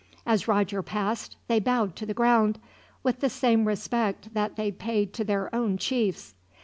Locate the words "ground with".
2.15-3.19